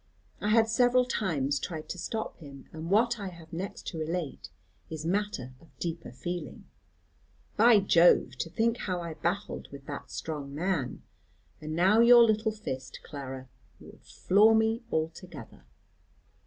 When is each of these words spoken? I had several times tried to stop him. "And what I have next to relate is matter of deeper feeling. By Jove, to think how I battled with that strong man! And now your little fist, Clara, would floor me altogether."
I 0.39 0.47
had 0.49 0.67
several 0.67 1.05
times 1.05 1.59
tried 1.59 1.87
to 1.89 1.99
stop 1.99 2.37
him. 2.37 2.67
"And 2.73 2.89
what 2.89 3.19
I 3.19 3.27
have 3.27 3.53
next 3.53 3.85
to 3.89 3.99
relate 3.99 4.49
is 4.89 5.05
matter 5.05 5.53
of 5.61 5.77
deeper 5.77 6.11
feeling. 6.11 6.65
By 7.55 7.81
Jove, 7.81 8.35
to 8.37 8.49
think 8.49 8.77
how 8.77 8.99
I 8.99 9.13
battled 9.13 9.67
with 9.71 9.85
that 9.85 10.09
strong 10.09 10.55
man! 10.55 11.03
And 11.61 11.75
now 11.75 11.99
your 11.99 12.23
little 12.23 12.51
fist, 12.51 13.01
Clara, 13.03 13.47
would 13.79 14.01
floor 14.03 14.55
me 14.55 14.81
altogether." 14.91 15.65